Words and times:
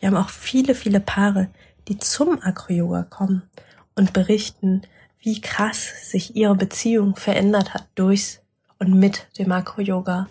Wir 0.00 0.08
haben 0.08 0.16
auch 0.16 0.30
viele, 0.30 0.74
viele 0.74 0.98
Paare, 0.98 1.50
die 1.88 1.98
zum 1.98 2.40
Acro-Yoga 2.40 3.02
kommen 3.02 3.42
und 3.94 4.14
berichten, 4.14 4.80
wie 5.20 5.42
krass 5.42 6.10
sich 6.10 6.34
ihre 6.34 6.54
Beziehung 6.54 7.16
verändert 7.16 7.74
hat 7.74 7.86
durch 7.96 8.40
und 8.78 8.94
mit 8.94 9.28
dem 9.38 9.52
Acro-Yoga. 9.52 10.26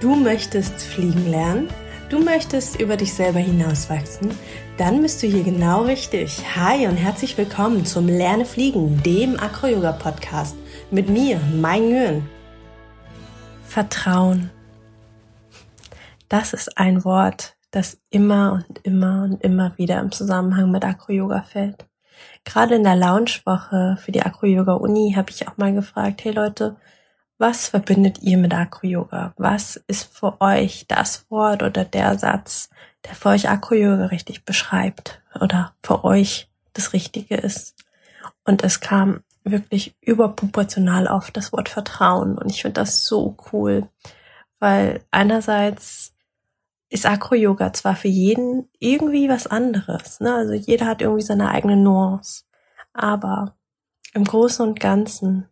Du 0.00 0.16
möchtest 0.16 0.82
fliegen 0.82 1.30
lernen? 1.30 1.68
Du 2.08 2.18
möchtest 2.18 2.80
über 2.80 2.96
dich 2.96 3.14
selber 3.14 3.38
hinauswachsen? 3.38 4.32
Dann 4.78 5.00
bist 5.00 5.22
du 5.22 5.28
hier 5.28 5.44
genau 5.44 5.82
richtig. 5.82 6.42
Hi 6.56 6.88
und 6.88 6.96
herzlich 6.96 7.38
willkommen 7.38 7.86
zum 7.86 8.08
Lerne 8.08 8.44
Fliegen, 8.44 9.00
dem 9.04 9.38
Acro-Yoga-Podcast 9.38 10.56
mit 10.90 11.08
mir, 11.08 11.38
Mai 11.54 11.78
Nguyen. 11.78 12.28
Vertrauen. 13.64 14.50
Das 16.28 16.52
ist 16.52 16.76
ein 16.76 17.04
Wort, 17.04 17.54
das 17.72 17.98
immer 18.10 18.52
und 18.52 18.78
immer 18.84 19.24
und 19.24 19.42
immer 19.42 19.76
wieder 19.78 19.98
im 19.98 20.12
Zusammenhang 20.12 20.70
mit 20.70 20.84
Acro-Yoga 20.84 21.42
fällt. 21.42 21.86
Gerade 22.44 22.76
in 22.76 22.84
der 22.84 22.96
Launchwoche 22.96 23.96
für 24.00 24.12
die 24.12 24.22
Acro-Yoga-Uni 24.22 25.14
habe 25.16 25.30
ich 25.30 25.48
auch 25.48 25.56
mal 25.56 25.72
gefragt, 25.72 26.22
hey 26.22 26.32
Leute, 26.32 26.76
was 27.38 27.68
verbindet 27.68 28.22
ihr 28.22 28.36
mit 28.38 28.54
Acro-Yoga? 28.54 29.32
Was 29.36 29.76
ist 29.88 30.14
für 30.14 30.40
euch 30.40 30.84
das 30.86 31.28
Wort 31.30 31.62
oder 31.62 31.84
der 31.84 32.18
Satz, 32.18 32.68
der 33.04 33.14
für 33.14 33.30
euch 33.30 33.48
Acro-Yoga 33.48 34.06
richtig 34.06 34.44
beschreibt 34.44 35.22
oder 35.40 35.74
für 35.82 36.04
euch 36.04 36.48
das 36.74 36.92
Richtige 36.92 37.36
ist? 37.36 37.74
Und 38.44 38.62
es 38.62 38.80
kam 38.80 39.22
wirklich 39.44 39.96
überproportional 40.02 41.06
oft 41.06 41.36
das 41.36 41.52
Wort 41.52 41.68
Vertrauen 41.68 42.36
und 42.38 42.50
ich 42.50 42.62
finde 42.62 42.80
das 42.80 43.06
so 43.06 43.36
cool, 43.52 43.88
weil 44.60 45.02
einerseits 45.10 46.11
ist 46.92 47.06
Acro-Yoga 47.06 47.72
zwar 47.72 47.96
für 47.96 48.08
jeden 48.08 48.68
irgendwie 48.78 49.28
was 49.28 49.46
anderes, 49.46 50.20
ne? 50.20 50.34
also 50.34 50.52
jeder 50.52 50.86
hat 50.86 51.00
irgendwie 51.00 51.22
seine 51.22 51.50
eigene 51.50 51.76
Nuance, 51.76 52.44
aber 52.92 53.56
im 54.14 54.24
Großen 54.24 54.66
und 54.66 54.78
Ganzen 54.78 55.48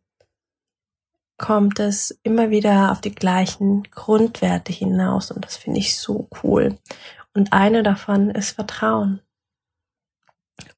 kommt 1.38 1.80
es 1.80 2.10
immer 2.22 2.50
wieder 2.50 2.92
auf 2.92 3.00
die 3.00 3.14
gleichen 3.14 3.84
Grundwerte 3.84 4.72
hinaus 4.72 5.30
und 5.30 5.44
das 5.44 5.56
finde 5.56 5.80
ich 5.80 5.98
so 5.98 6.28
cool. 6.42 6.78
Und 7.32 7.52
eine 7.52 7.82
davon 7.82 8.30
ist 8.30 8.50
Vertrauen. 8.50 9.20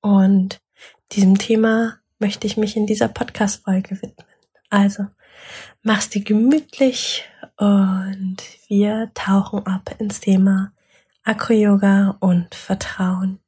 Und 0.01 0.61
diesem 1.13 1.39
Thema 1.39 1.99
möchte 2.21 2.47
ich 2.47 2.57
mich 2.57 2.77
in 2.77 2.87
dieser 2.87 3.09
Podcast-Folge 3.09 4.01
widmen. 4.03 4.27
Also, 4.71 5.07
mach's 5.83 6.09
dir 6.09 6.23
gemütlich 6.23 7.25
und 7.57 8.37
wir 8.69 9.11
tauchen 9.15 9.67
ab 9.67 9.95
ins 9.99 10.21
Thema 10.21 10.73
Akro-Yoga 11.25 12.17
und 12.21 12.55
Vertrauen. 12.55 13.39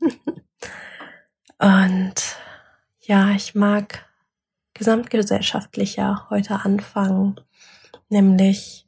und 1.58 2.14
ja, 3.00 3.30
ich 3.30 3.54
mag 3.54 4.06
gesamtgesellschaftlicher 4.74 6.26
heute 6.30 6.60
anfangen, 6.60 7.40
nämlich 8.08 8.85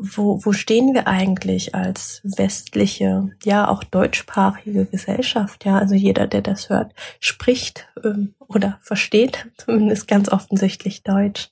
wo, 0.00 0.44
wo 0.44 0.52
stehen 0.52 0.94
wir 0.94 1.08
eigentlich 1.08 1.74
als 1.74 2.20
westliche, 2.22 3.32
ja 3.44 3.68
auch 3.68 3.82
deutschsprachige 3.82 4.86
Gesellschaft? 4.86 5.64
Ja, 5.64 5.78
also 5.78 5.94
jeder, 5.94 6.28
der 6.28 6.40
das 6.40 6.70
hört, 6.70 6.94
spricht 7.18 7.88
ähm, 8.04 8.34
oder 8.38 8.78
versteht 8.80 9.48
zumindest 9.58 10.06
ganz 10.06 10.28
offensichtlich 10.28 11.02
Deutsch. 11.02 11.50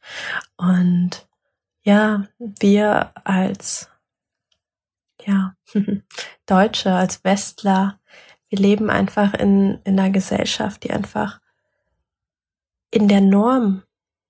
Und 0.57 1.27
ja, 1.83 2.29
wir 2.39 3.11
als 3.25 3.89
ja 5.25 5.57
Deutsche, 6.47 6.93
als 6.93 7.25
Westler, 7.25 7.99
wir 8.49 8.59
leben 8.59 8.91
einfach 8.91 9.35
in, 9.35 9.81
in 9.83 9.99
einer 9.99 10.11
Gesellschaft, 10.11 10.85
die 10.85 10.93
einfach 10.93 11.41
in 12.93 13.09
der 13.09 13.21
Norm 13.21 13.83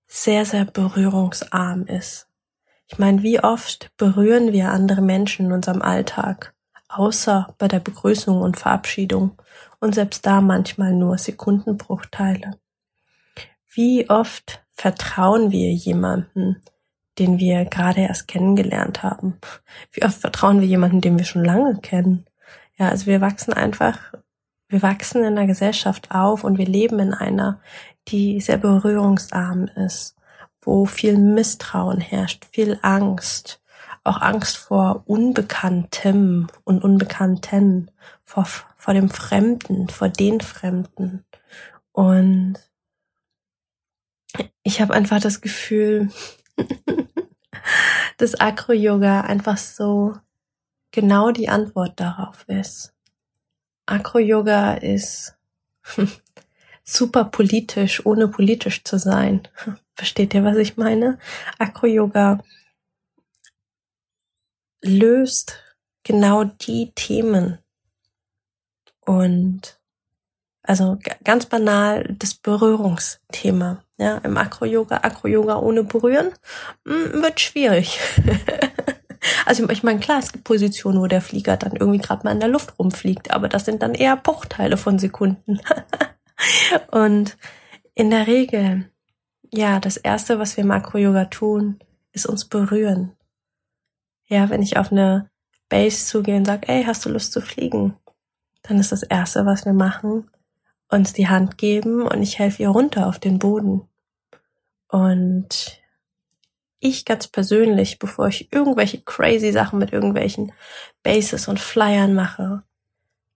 sehr, 0.09 0.47
sehr 0.47 0.65
berührungsarm 0.65 1.87
ist. 1.87 2.28
Ich 2.89 2.99
meine, 2.99 3.23
wie 3.23 3.41
oft 3.41 3.91
berühren 3.97 4.53
wir 4.53 4.71
andere 4.71 5.03
Menschen 5.03 5.47
in 5.47 5.53
unserem 5.53 5.83
Alltag, 5.83 6.55
außer 6.89 7.55
bei 7.59 7.67
der 7.67 7.81
Begrüßung 7.81 8.41
und 8.41 8.59
Verabschiedung 8.59 9.33
und 9.81 9.95
selbst 9.95 10.25
da 10.25 10.41
manchmal 10.41 10.93
nur 10.93 11.19
Sekundenbruchteile. 11.19 12.59
Wie 13.69 14.09
oft 14.09 14.65
vertrauen 14.71 15.51
wir 15.51 15.73
jemanden, 15.73 16.63
den 17.19 17.39
wir 17.39 17.65
gerade 17.65 18.03
erst 18.03 18.29
kennengelernt 18.29 19.03
haben? 19.03 19.39
Wie 19.91 20.05
oft 20.05 20.19
vertrauen 20.19 20.61
wir 20.61 20.69
jemanden, 20.69 21.01
den 21.01 21.19
wir 21.19 21.25
schon 21.25 21.45
lange 21.45 21.79
kennen? 21.81 22.27
Ja, 22.79 22.89
also 22.91 23.07
wir 23.07 23.21
wachsen 23.21 23.53
einfach, 23.53 23.99
wir 24.69 24.83
wachsen 24.83 25.25
in 25.25 25.37
einer 25.37 25.47
Gesellschaft 25.47 26.13
auf 26.13 26.45
und 26.45 26.57
wir 26.57 26.67
leben 26.67 27.01
in 27.01 27.15
einer, 27.15 27.61
die 28.09 28.41
sehr 28.41 28.59
berührungsarm 28.59 29.65
ist 29.75 30.17
wo 30.66 30.84
viel 30.84 31.16
Misstrauen 31.16 32.00
herrscht, 32.00 32.44
viel 32.53 32.78
Angst, 32.82 33.62
auch 34.04 34.21
Angst 34.21 34.56
vor 34.56 35.04
Unbekanntem 35.06 36.49
und 36.65 36.82
Unbekannten, 36.82 37.91
vor, 38.25 38.47
vor 38.76 38.93
dem 38.93 39.09
Fremden, 39.09 39.88
vor 39.88 40.09
den 40.09 40.41
Fremden. 40.41 41.25
Und 41.93 42.56
ich 44.62 44.81
habe 44.81 44.93
einfach 44.93 45.21
das 45.21 45.41
Gefühl, 45.41 46.10
dass 48.19 48.34
Acro-Yoga 48.34 49.22
einfach 49.22 49.56
so 49.56 50.16
genau 50.91 51.31
die 51.31 51.49
Antwort 51.49 52.00
darauf 52.00 52.44
ist. 52.49 52.93
Acro-Yoga 53.87 54.75
ist 54.75 55.37
super 56.84 57.25
politisch, 57.25 58.05
ohne 58.05 58.26
politisch 58.26 58.82
zu 58.82 58.99
sein. 58.99 59.47
Versteht 59.97 60.34
ihr, 60.34 60.45
was 60.45 60.59
ich 60.59 60.77
meine? 60.77 61.19
Acro-Yoga 61.59 62.39
löst 64.83 65.59
genau 66.05 66.45
die 66.45 66.93
Themen. 66.95 67.59
Und 69.06 69.81
also 70.62 70.99
ganz 71.25 71.47
banal 71.47 72.15
das 72.19 72.35
Berührungsthema. 72.35 73.83
Ja, 73.99 74.19
im 74.19 74.37
Acro-Yoga, 74.37 74.97
Acro-Yoga 74.97 75.56
ohne 75.56 75.83
Berühren 75.85 76.33
hm, 76.87 77.23
wird 77.23 77.41
schwierig. 77.41 77.99
also 79.47 79.67
ich 79.71 79.83
meine, 79.83 80.01
klar, 80.01 80.19
es 80.19 80.33
gibt 80.33 80.45
Positionen, 80.45 81.01
wo 81.01 81.06
der 81.06 81.23
Flieger 81.23 81.56
dann 81.56 81.77
irgendwie 81.77 82.01
gerade 82.01 82.25
mal 82.25 82.33
in 82.33 82.41
der 82.41 82.51
Luft 82.51 82.79
rumfliegt, 82.79 83.31
aber 83.31 83.49
das 83.49 83.65
sind 83.65 83.83
dann 83.83 83.95
eher 83.95 84.17
Bruchteile 84.17 84.77
von 84.77 84.99
Sekunden. 84.99 85.61
Und 86.91 87.39
in 87.95 88.11
der 88.11 88.27
Regel 88.27 88.91
ja, 89.56 89.81
das 89.81 89.97
erste, 89.97 90.39
was 90.39 90.56
wir 90.56 90.65
im 90.65 90.71
Acro-Yoga 90.71 91.27
tun, 91.27 91.78
ist 92.12 92.27
uns 92.27 92.44
berühren. 92.44 93.12
Ja, 94.27 94.50
wenn 94.50 94.62
ich 94.62 94.77
auf 94.77 94.93
eine 94.93 95.31
Base 95.69 96.06
zugehe 96.06 96.37
und 96.37 96.47
sage, 96.47 96.69
ey, 96.69 96.84
hast 96.84 97.05
du 97.05 97.09
Lust 97.09 97.33
zu 97.33 97.41
fliegen? 97.41 97.97
Dann 98.62 98.78
ist 98.78 98.93
das 98.93 99.03
erste, 99.03 99.47
was 99.47 99.65
wir 99.65 99.72
machen, 99.72 100.31
uns 100.89 101.12
die 101.12 101.28
Hand 101.28 101.59
geben 101.59 102.03
und 102.03 102.22
ich 102.22 102.39
helfe 102.39 102.62
ihr 102.62 102.69
runter 102.69 103.06
auf 103.06 103.19
den 103.19 103.39
Boden. 103.39 103.89
Und 104.89 105.81
ich 106.78 107.05
ganz 107.05 107.27
persönlich, 107.27 107.99
bevor 107.99 108.28
ich 108.28 108.53
irgendwelche 108.53 109.00
crazy 109.00 109.53
Sachen 109.53 109.78
mit 109.78 109.93
irgendwelchen 109.93 110.53
Bases 111.03 111.49
und 111.49 111.61
Flyern 111.61 112.15
mache, 112.15 112.62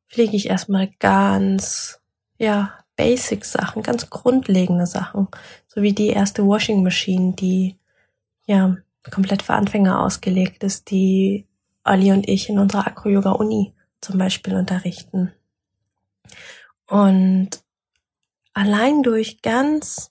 fliege 0.06 0.36
ich 0.36 0.48
erstmal 0.48 0.88
ganz, 0.98 2.00
ja, 2.38 2.74
Basic-Sachen, 2.96 3.82
ganz 3.82 4.10
grundlegende 4.10 4.86
Sachen, 4.86 5.28
so 5.72 5.82
wie 5.82 5.92
die 5.92 6.08
erste 6.08 6.46
Washing 6.46 6.82
Machine, 6.82 7.34
die 7.34 7.76
ja 8.46 8.76
komplett 9.10 9.42
für 9.42 9.54
Anfänger 9.54 10.04
ausgelegt 10.04 10.64
ist, 10.64 10.90
die 10.90 11.46
Ali 11.84 12.12
und 12.12 12.28
ich 12.28 12.48
in 12.48 12.58
unserer 12.58 12.86
Acro-Yoga-Uni 12.86 13.72
zum 14.00 14.18
Beispiel 14.18 14.54
unterrichten. 14.54 15.32
Und 16.86 17.50
allein 18.52 19.02
durch 19.02 19.42
ganz 19.42 20.10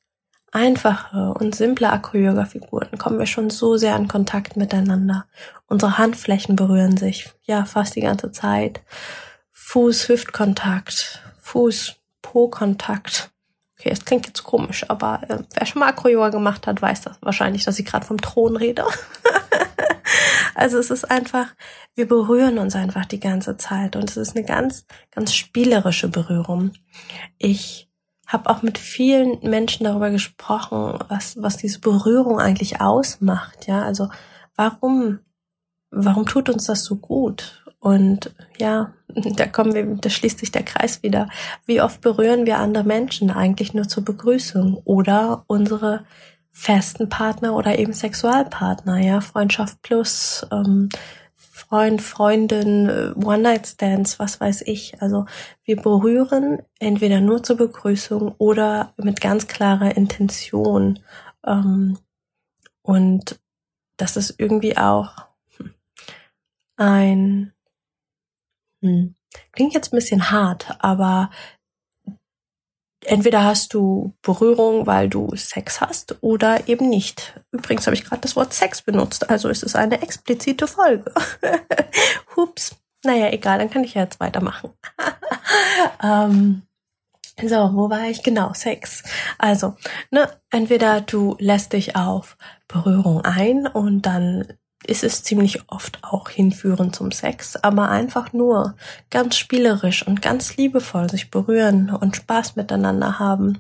einfache 0.51 1.33
und 1.33 1.55
simple 1.55 1.91
Acro-Yoga-Figuren 1.91 2.97
kommen 2.97 3.19
wir 3.19 3.25
schon 3.25 3.49
so 3.49 3.75
sehr 3.77 3.95
in 3.97 4.07
Kontakt 4.07 4.55
miteinander. 4.55 5.25
Unsere 5.67 5.97
Handflächen 5.97 6.55
berühren 6.55 6.97
sich, 6.97 7.31
ja, 7.43 7.65
fast 7.65 7.95
die 7.95 8.01
ganze 8.01 8.31
Zeit. 8.31 8.81
Fuß-Hüft-Kontakt, 9.51 11.21
Fuß 11.41 11.97
Po-Kontakt. 12.21 13.31
Okay, 13.79 13.91
es 13.91 14.03
klingt 14.03 14.27
jetzt 14.27 14.43
komisch, 14.43 14.83
aber 14.89 15.21
äh, 15.29 15.37
wer 15.53 15.65
schon 15.65 15.79
mal 15.79 15.87
Acro-Yoga 15.87 16.29
gemacht 16.29 16.67
hat, 16.67 16.81
weiß 16.81 17.01
das 17.01 17.17
wahrscheinlich, 17.21 17.63
dass 17.63 17.79
ich 17.79 17.85
gerade 17.85 18.05
vom 18.05 18.19
Thron 18.19 18.57
rede. 18.57 18.83
also 20.55 20.77
es 20.77 20.91
ist 20.91 21.09
einfach, 21.09 21.47
wir 21.95 22.05
berühren 22.05 22.57
uns 22.57 22.75
einfach 22.75 23.05
die 23.05 23.21
ganze 23.21 23.55
Zeit 23.55 23.95
und 23.95 24.09
es 24.09 24.17
ist 24.17 24.35
eine 24.35 24.45
ganz, 24.45 24.85
ganz 25.11 25.33
spielerische 25.33 26.09
Berührung. 26.09 26.73
Ich 27.37 27.89
habe 28.27 28.49
auch 28.49 28.63
mit 28.63 28.77
vielen 28.77 29.39
Menschen 29.49 29.85
darüber 29.85 30.09
gesprochen, 30.09 30.99
was, 31.07 31.41
was 31.41 31.55
diese 31.55 31.79
Berührung 31.79 32.37
eigentlich 32.37 32.81
ausmacht. 32.81 33.65
Ja, 33.65 33.83
also 33.83 34.09
warum, 34.57 35.19
warum 35.89 36.25
tut 36.25 36.49
uns 36.49 36.65
das 36.65 36.83
so 36.83 36.97
gut? 36.97 37.63
Und 37.79 38.35
ja, 38.57 38.93
da 39.07 39.47
kommen 39.47 39.73
wir, 39.73 39.85
da 39.85 40.09
schließt 40.09 40.39
sich 40.39 40.51
der 40.51 40.63
Kreis 40.63 41.01
wieder. 41.01 41.29
Wie 41.65 41.81
oft 41.81 42.01
berühren 42.01 42.45
wir 42.45 42.59
andere 42.59 42.83
Menschen 42.83 43.31
eigentlich 43.31 43.73
nur 43.73 43.87
zur 43.87 44.03
Begrüßung 44.03 44.81
oder 44.83 45.43
unsere 45.47 46.05
festen 46.51 47.07
Partner 47.07 47.55
oder 47.55 47.79
eben 47.79 47.93
Sexualpartner, 47.93 48.97
ja, 48.99 49.21
Freundschaft 49.21 49.81
plus, 49.81 50.45
ähm, 50.51 50.89
Freund, 51.59 52.01
Freundin, 52.01 52.89
äh, 52.89 53.11
One-Night-Stands, 53.15 54.17
was 54.19 54.39
weiß 54.39 54.63
ich. 54.63 55.01
Also 55.01 55.25
wir 55.63 55.75
berühren 55.75 56.59
entweder 56.79 57.21
nur 57.21 57.43
zur 57.43 57.57
Begrüßung 57.57 58.33
oder 58.37 58.93
mit 58.97 59.21
ganz 59.21 59.47
klarer 59.47 59.95
Intention. 59.95 60.99
Ähm, 61.45 61.97
und 62.81 63.39
das 63.97 64.17
ist 64.17 64.35
irgendwie 64.37 64.77
auch 64.77 65.15
ein, 66.77 67.17
hm, 67.17 67.51
klingt 68.81 69.73
jetzt 69.73 69.93
ein 69.93 69.97
bisschen 69.97 70.31
hart, 70.31 70.75
aber 70.79 71.29
entweder 73.05 73.43
hast 73.43 73.73
du 73.73 74.13
Berührung, 74.21 74.87
weil 74.87 75.09
du 75.09 75.35
Sex 75.35 75.81
hast 75.81 76.17
oder 76.21 76.67
eben 76.67 76.89
nicht. 76.89 77.39
Übrigens 77.51 77.87
habe 77.87 77.95
ich 77.95 78.03
gerade 78.03 78.21
das 78.21 78.35
Wort 78.35 78.53
Sex 78.53 78.81
benutzt, 78.81 79.29
also 79.29 79.49
ist 79.49 79.63
es 79.63 79.75
eine 79.75 80.01
explizite 80.01 80.67
Folge. 80.67 81.13
Hups. 82.35 82.75
Naja, 83.05 83.31
egal, 83.31 83.59
dann 83.59 83.69
kann 83.69 83.85
ich 83.85 83.93
ja 83.93 84.03
jetzt 84.03 84.19
weitermachen. 84.19 84.71
ähm, 86.03 86.63
so, 87.41 87.73
wo 87.73 87.89
war 87.89 88.09
ich? 88.09 88.23
Genau, 88.23 88.53
Sex. 88.53 89.03
Also, 89.37 89.77
ne, 90.11 90.29
entweder 90.49 90.99
du 90.99 91.37
lässt 91.39 91.71
dich 91.71 91.95
auf 91.95 92.37
Berührung 92.67 93.21
ein 93.23 93.65
und 93.67 94.01
dann 94.01 94.45
ist 94.85 95.03
es 95.03 95.23
ziemlich 95.23 95.69
oft 95.69 95.99
auch 96.03 96.29
hinführend 96.29 96.95
zum 96.95 97.11
Sex, 97.11 97.55
aber 97.57 97.89
einfach 97.89 98.33
nur 98.33 98.75
ganz 99.09 99.37
spielerisch 99.37 100.05
und 100.05 100.21
ganz 100.21 100.57
liebevoll 100.57 101.09
sich 101.09 101.31
berühren 101.31 101.89
und 101.89 102.15
Spaß 102.15 102.55
miteinander 102.55 103.19
haben. 103.19 103.59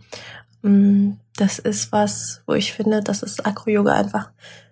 Mm, 0.61 1.11
das 1.35 1.59
ist 1.59 1.91
was, 1.91 2.41
wo 2.45 2.53
ich 2.53 2.73
finde, 2.73 3.01
dass 3.01 3.23
es 3.23 3.39
Acro-Yoga 3.39 3.93
einfach 3.93 4.31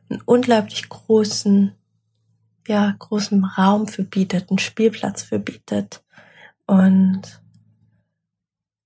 einen 0.10 0.22
unglaublich 0.22 0.88
großen, 0.90 1.74
ja, 2.68 2.96
großen 2.98 3.44
Raum 3.44 3.88
für 3.88 4.04
bietet, 4.04 4.50
einen 4.50 4.60
Spielplatz 4.60 5.24
für 5.24 5.40
bietet. 5.40 6.04
Und 6.66 7.22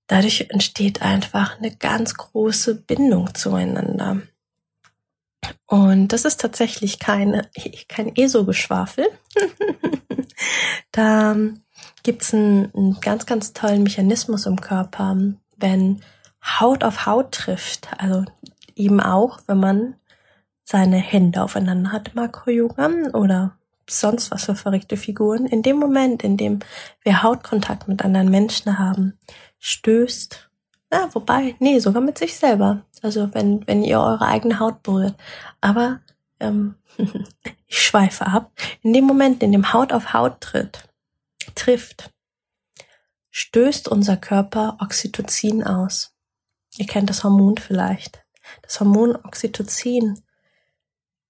dadurch 0.06 0.46
entsteht 0.50 1.02
einfach 1.02 1.58
eine 1.58 1.74
ganz 1.74 2.14
große 2.14 2.74
Bindung 2.74 3.34
zueinander. 3.34 4.22
Und 5.66 6.08
das 6.08 6.24
ist 6.24 6.40
tatsächlich 6.40 6.98
keine, 6.98 7.48
kein 7.88 8.14
ESO-Geschwafel. 8.14 9.06
da 10.92 11.36
gibt's 12.02 12.34
einen, 12.34 12.72
einen 12.74 13.00
ganz, 13.00 13.26
ganz 13.26 13.52
tollen 13.52 13.82
Mechanismus 13.82 14.46
im 14.46 14.60
Körper, 14.60 15.16
wenn 15.56 16.00
Haut 16.44 16.84
auf 16.84 17.06
Haut 17.06 17.32
trifft. 17.32 17.88
Also 17.98 18.24
eben 18.74 19.00
auch, 19.00 19.40
wenn 19.46 19.60
man 19.60 19.94
seine 20.64 20.96
Hände 20.98 21.42
aufeinander 21.42 21.92
hat 21.92 22.14
Makro-Yoga 22.14 22.90
oder 23.12 23.56
sonst 23.88 24.30
was 24.30 24.44
für 24.44 24.54
verrückte 24.54 24.96
Figuren. 24.96 25.46
In 25.46 25.62
dem 25.62 25.76
Moment, 25.76 26.22
in 26.22 26.36
dem 26.36 26.60
wir 27.02 27.22
Hautkontakt 27.22 27.88
mit 27.88 28.04
anderen 28.04 28.30
Menschen 28.30 28.78
haben, 28.78 29.18
stößt 29.58 30.50
ja, 30.92 31.08
wobei, 31.14 31.56
nee, 31.58 31.78
sogar 31.78 32.02
mit 32.02 32.18
sich 32.18 32.36
selber. 32.36 32.84
Also 33.00 33.32
wenn, 33.34 33.66
wenn 33.66 33.82
ihr 33.82 33.98
eure 33.98 34.26
eigene 34.26 34.60
Haut 34.60 34.82
berührt. 34.82 35.16
Aber 35.60 36.00
ähm, 36.38 36.74
ich 37.66 37.82
schweife 37.82 38.26
ab. 38.26 38.52
In 38.82 38.92
dem 38.92 39.04
Moment, 39.04 39.42
in 39.42 39.52
dem 39.52 39.72
Haut 39.72 39.92
auf 39.92 40.12
Haut 40.12 40.40
tritt, 40.40 40.88
trifft, 41.54 42.10
stößt 43.30 43.88
unser 43.88 44.16
Körper 44.16 44.76
Oxytocin 44.80 45.64
aus. 45.64 46.14
Ihr 46.76 46.86
kennt 46.86 47.08
das 47.08 47.24
Hormon 47.24 47.56
vielleicht. 47.56 48.24
Das 48.60 48.78
Hormon 48.78 49.16
Oxytocin 49.16 50.20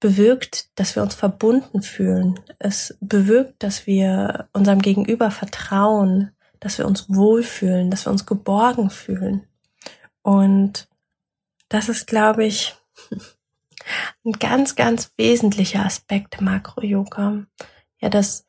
bewirkt, 0.01 0.71
dass 0.75 0.97
wir 0.97 1.03
uns 1.05 1.15
verbunden 1.15 1.83
fühlen. 1.83 2.41
Es 2.59 2.97
bewirkt, 3.01 3.63
dass 3.63 3.87
wir 3.87 4.49
unserem 4.53 4.81
Gegenüber 4.81 5.31
vertrauen, 5.31 6.33
dass 6.59 6.79
wir 6.79 6.87
uns 6.87 7.09
wohlfühlen, 7.09 7.91
dass 7.91 8.07
wir 8.07 8.11
uns 8.11 8.27
geborgen 8.27 8.91
fühlen. 8.91 9.47
Und 10.23 10.89
das 11.69 11.89
ist, 11.89 12.07
glaube 12.07 12.45
ich, 12.45 12.75
ein 14.25 14.33
ganz, 14.33 14.77
ganz 14.77 15.13
wesentlicher 15.17 15.85
Aspekt 15.85 16.41
Makro-Yoga. 16.41 17.45
Ja, 18.01 18.09
dass, 18.09 18.47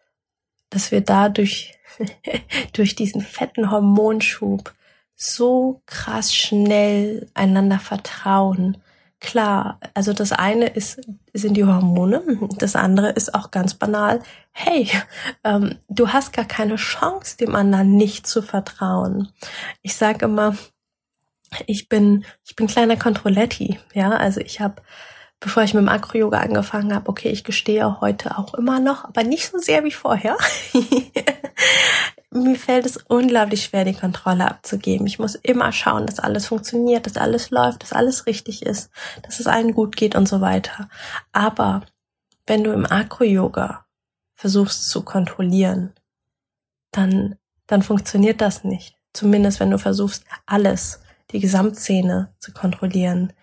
dass 0.69 0.91
wir 0.91 1.01
dadurch, 1.01 1.77
durch 2.73 2.95
diesen 2.95 3.21
fetten 3.21 3.71
Hormonschub 3.71 4.73
so 5.15 5.81
krass 5.85 6.33
schnell 6.33 7.29
einander 7.33 7.79
vertrauen. 7.79 8.77
Klar, 9.19 9.79
also 9.93 10.11
das 10.11 10.33
eine 10.33 10.67
ist, 10.67 10.99
sind 11.33 11.55
die 11.55 11.63
Hormone, 11.63 12.21
das 12.57 12.75
andere 12.75 13.11
ist 13.11 13.33
auch 13.33 13.51
ganz 13.51 13.73
banal, 13.73 14.21
hey, 14.51 14.89
ähm, 15.45 15.77
du 15.87 16.09
hast 16.09 16.33
gar 16.33 16.45
keine 16.45 16.75
Chance, 16.75 17.37
dem 17.37 17.55
anderen 17.55 17.95
nicht 17.95 18.27
zu 18.27 18.41
vertrauen. 18.41 19.29
Ich 19.81 19.95
sage 19.95 20.25
immer, 20.25 20.57
ich 21.67 21.89
bin, 21.89 22.25
ich 22.45 22.55
bin 22.55 22.67
kleiner 22.67 22.97
Controletti, 22.97 23.79
ja, 23.93 24.11
also 24.11 24.39
ich 24.41 24.59
habe, 24.59 24.81
bevor 25.39 25.63
ich 25.63 25.73
mit 25.73 25.81
dem 25.81 25.89
Acro-Yoga 25.89 26.39
angefangen 26.39 26.93
habe, 26.93 27.09
okay, 27.09 27.29
ich 27.29 27.43
gestehe 27.43 28.01
heute 28.01 28.37
auch 28.37 28.53
immer 28.53 28.79
noch, 28.79 29.05
aber 29.05 29.23
nicht 29.23 29.49
so 29.49 29.57
sehr 29.57 29.83
wie 29.83 29.91
vorher. 29.91 30.37
Mir 32.31 32.55
fällt 32.55 32.87
es 32.87 32.97
unglaublich 32.97 33.65
schwer, 33.65 33.85
die 33.85 33.93
Kontrolle 33.93 34.49
abzugeben. 34.49 35.05
Ich 35.05 35.19
muss 35.19 35.35
immer 35.35 35.71
schauen, 35.71 36.07
dass 36.07 36.19
alles 36.19 36.47
funktioniert, 36.47 37.05
dass 37.05 37.17
alles 37.17 37.51
läuft, 37.51 37.83
dass 37.83 37.93
alles 37.93 38.25
richtig 38.25 38.65
ist, 38.65 38.89
dass 39.21 39.39
es 39.39 39.45
allen 39.45 39.73
gut 39.73 39.95
geht 39.95 40.15
und 40.15 40.27
so 40.27 40.41
weiter. 40.41 40.89
Aber 41.31 41.83
wenn 42.47 42.63
du 42.63 42.71
im 42.71 42.87
Acro-Yoga 42.87 43.85
versuchst 44.33 44.89
zu 44.89 45.03
kontrollieren, 45.03 45.93
dann, 46.91 47.35
dann 47.67 47.83
funktioniert 47.83 48.41
das 48.41 48.63
nicht. 48.63 48.97
Zumindest 49.13 49.59
wenn 49.59 49.69
du 49.69 49.77
versuchst, 49.77 50.25
alles 50.45 51.02
die 51.31 51.39
Gesamtszene 51.39 52.33
zu 52.39 52.51
kontrollieren. 52.51 53.33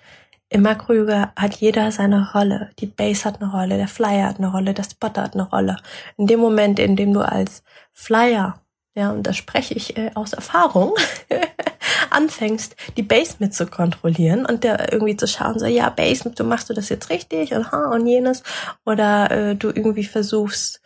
Im 0.49 0.63
Makro-Yoga 0.63 1.33
hat 1.37 1.57
jeder 1.57 1.93
seine 1.93 2.33
Rolle. 2.33 2.71
Die 2.81 2.87
Base 2.87 3.25
hat 3.25 3.41
eine 3.41 3.53
Rolle, 3.53 3.77
der 3.77 3.89
Flyer 3.89 4.27
hat 4.27 4.39
eine 4.39 4.51
Rolle, 4.51 4.75
der 4.75 4.83
Spotter 4.83 5.23
hat 5.23 5.35
eine 5.35 5.49
Rolle. 5.49 5.77
In 6.17 6.27
dem 6.27 6.41
Moment, 6.41 6.79
in 6.79 6.97
dem 6.97 7.13
du 7.13 7.21
als 7.21 7.63
Flyer, 7.93 8.61
ja, 8.97 9.13
und 9.13 9.25
da 9.25 9.33
spreche 9.33 9.75
ich 9.75 9.97
äh, 9.97 10.11
aus 10.15 10.33
Erfahrung, 10.33 10.95
anfängst, 12.11 12.75
die 12.97 13.05
Base 13.05 13.37
mit 13.39 13.55
zu 13.55 13.67
kontrollieren 13.67 14.45
und 14.45 14.65
der 14.65 14.93
irgendwie 14.93 15.17
zu 15.17 15.29
schauen, 15.29 15.61
so, 15.61 15.67
ja, 15.67 15.89
Base, 15.91 16.29
du 16.31 16.43
machst 16.43 16.69
du 16.69 16.75
das 16.75 16.89
jetzt 16.89 17.11
richtig 17.11 17.53
und 17.53 17.71
ha 17.71 17.93
und 17.93 18.07
jenes, 18.07 18.43
oder 18.85 19.31
äh, 19.31 19.55
du 19.55 19.69
irgendwie 19.69 20.05
versuchst, 20.05 20.81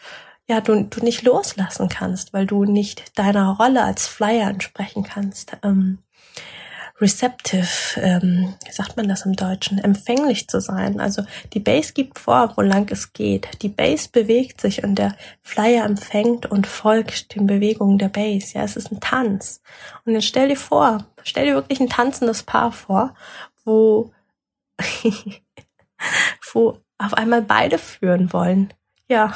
ja, 0.47 0.61
du, 0.61 0.85
du 0.85 1.01
nicht 1.01 1.23
loslassen 1.23 1.89
kannst, 1.89 2.35
weil 2.35 2.47
du 2.47 2.65
nicht 2.65 3.19
deiner 3.19 3.57
Rolle 3.57 3.83
als 3.83 4.07
Flyer 4.07 4.51
entsprechen 4.51 5.03
kannst. 5.03 5.57
Ähm, 5.63 6.01
receptive, 7.05 8.01
ähm, 8.01 8.55
wie 8.65 8.73
sagt 8.73 8.97
man 8.97 9.07
das 9.09 9.27
im 9.27 9.35
Deutschen, 9.35 9.79
empfänglich 9.79 10.49
zu 10.49 10.59
sein. 10.59 11.01
Also 11.01 11.23
die 11.53 11.61
Base 11.61 11.93
gibt 11.93 12.19
vor, 12.19 12.55
wo 12.57 12.63
lang 12.63 12.91
es 12.91 13.13
geht. 13.13 13.63
Die 13.63 13.69
Base 13.69 14.09
bewegt 14.11 14.63
sich 14.63 14.83
und 14.83 14.95
der 14.95 15.15
Flyer 15.43 15.85
empfängt 15.85 16.47
und 16.47 16.67
folgt 16.67 17.35
den 17.35 17.47
Bewegungen 17.47 17.99
der 17.99 18.09
Base. 18.09 18.55
Ja, 18.55 18.65
es 18.65 18.77
ist 18.77 18.91
ein 18.91 19.01
Tanz. 19.01 19.61
Und 20.07 20.15
jetzt 20.15 20.25
stell 20.25 20.49
dir 20.49 20.57
vor, 20.57 21.07
stell 21.23 21.45
dir 21.45 21.55
wirklich 21.55 21.81
ein 21.81 21.91
tanzendes 21.91 22.43
Paar 22.43 22.73
vor, 22.73 23.15
wo, 23.65 24.11
wo 26.53 26.79
auf 26.97 27.15
einmal 27.15 27.43
beide 27.43 27.77
führen 27.77 28.33
wollen. 28.33 28.73
Ja, 29.09 29.35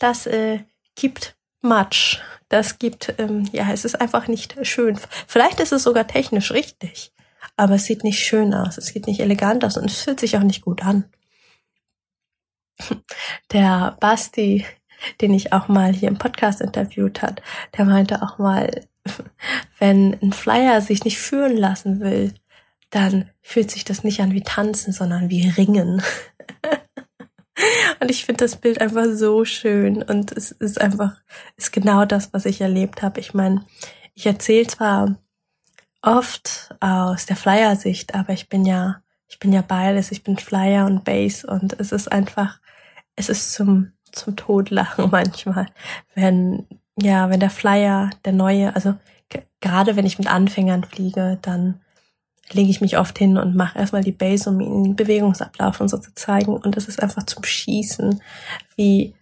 das 0.00 0.26
äh, 0.26 0.64
gibt 0.96 1.36
much 1.64 2.20
das 2.48 2.78
gibt, 2.78 3.14
ähm, 3.18 3.48
ja, 3.52 3.72
es 3.72 3.84
ist 3.84 4.00
einfach 4.00 4.28
nicht 4.28 4.54
schön. 4.66 4.98
Vielleicht 5.26 5.60
ist 5.60 5.72
es 5.72 5.82
sogar 5.82 6.06
technisch 6.06 6.52
richtig, 6.52 7.12
aber 7.56 7.74
es 7.74 7.84
sieht 7.84 8.04
nicht 8.04 8.24
schön 8.24 8.54
aus, 8.54 8.78
es 8.78 8.86
sieht 8.86 9.06
nicht 9.06 9.20
elegant 9.20 9.64
aus 9.64 9.76
und 9.76 9.90
es 9.90 10.00
fühlt 10.02 10.20
sich 10.20 10.36
auch 10.36 10.42
nicht 10.42 10.62
gut 10.62 10.84
an. 10.84 11.04
Der 13.52 13.96
Basti, 14.00 14.64
den 15.20 15.34
ich 15.34 15.52
auch 15.52 15.68
mal 15.68 15.92
hier 15.92 16.08
im 16.08 16.18
Podcast 16.18 16.60
interviewt 16.60 17.22
hat, 17.22 17.42
der 17.76 17.84
meinte 17.84 18.22
auch 18.22 18.38
mal, 18.38 18.86
wenn 19.78 20.16
ein 20.22 20.32
Flyer 20.32 20.80
sich 20.80 21.04
nicht 21.04 21.18
führen 21.18 21.56
lassen 21.56 22.00
will, 22.00 22.34
dann 22.90 23.28
fühlt 23.42 23.70
sich 23.70 23.84
das 23.84 24.04
nicht 24.04 24.20
an 24.20 24.32
wie 24.32 24.42
tanzen, 24.42 24.92
sondern 24.92 25.28
wie 25.28 25.48
ringen. 25.48 26.02
Und 28.00 28.10
ich 28.10 28.24
finde 28.24 28.44
das 28.44 28.56
Bild 28.56 28.80
einfach 28.80 29.06
so 29.12 29.44
schön 29.44 30.02
und 30.02 30.32
es 30.32 30.50
ist 30.50 30.80
einfach, 30.80 31.16
ist 31.56 31.72
genau 31.72 32.04
das, 32.04 32.32
was 32.32 32.46
ich 32.46 32.60
erlebt 32.60 33.02
habe. 33.02 33.20
Ich 33.20 33.34
meine, 33.34 33.64
ich 34.14 34.26
erzähle 34.26 34.66
zwar 34.66 35.16
oft 36.02 36.74
aus 36.80 37.26
der 37.26 37.36
Flyer-Sicht, 37.36 38.14
aber 38.14 38.32
ich 38.32 38.48
bin 38.48 38.64
ja, 38.64 39.02
ich 39.28 39.38
bin 39.38 39.52
ja 39.52 39.62
beides. 39.62 40.12
Ich 40.12 40.22
bin 40.22 40.36
Flyer 40.36 40.86
und 40.86 41.04
Bass 41.04 41.44
und 41.44 41.78
es 41.80 41.92
ist 41.92 42.10
einfach, 42.12 42.60
es 43.16 43.28
ist 43.28 43.52
zum, 43.52 43.92
zum 44.12 44.36
Todlachen 44.36 45.08
manchmal, 45.12 45.66
wenn, 46.14 46.66
ja, 46.96 47.30
wenn 47.30 47.40
der 47.40 47.50
Flyer, 47.50 48.10
der 48.24 48.32
neue, 48.32 48.74
also 48.74 48.94
gerade 49.60 49.96
wenn 49.96 50.06
ich 50.06 50.18
mit 50.18 50.30
Anfängern 50.30 50.84
fliege, 50.84 51.38
dann 51.42 51.80
lege 52.52 52.70
ich 52.70 52.80
mich 52.80 52.98
oft 52.98 53.18
hin 53.18 53.38
und 53.38 53.56
mache 53.56 53.78
erstmal 53.78 54.02
die 54.04 54.12
Base, 54.12 54.50
um 54.50 54.60
ihnen 54.60 54.84
den 54.84 54.96
Bewegungsablauf 54.96 55.80
und 55.80 55.88
so 55.88 55.98
zu 55.98 56.14
zeigen. 56.14 56.56
Und 56.56 56.76
es 56.76 56.88
ist 56.88 57.02
einfach 57.02 57.24
zum 57.24 57.44
Schießen, 57.44 58.20
wie, 58.76 59.14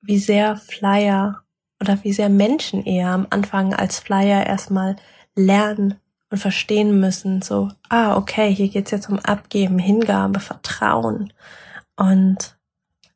wie 0.00 0.18
sehr 0.18 0.56
Flyer 0.56 1.42
oder 1.80 2.02
wie 2.04 2.12
sehr 2.12 2.28
Menschen 2.28 2.84
eher 2.84 3.08
am 3.10 3.26
Anfang 3.30 3.74
als 3.74 3.98
Flyer 3.98 4.46
erstmal 4.46 4.96
lernen 5.34 5.96
und 6.30 6.38
verstehen 6.38 6.98
müssen, 6.98 7.42
so, 7.42 7.70
ah, 7.88 8.16
okay, 8.16 8.54
hier 8.54 8.68
geht's 8.68 8.90
jetzt 8.90 9.08
um 9.08 9.18
Abgeben, 9.18 9.78
Hingabe, 9.78 10.40
Vertrauen. 10.40 11.32
Und 11.96 12.56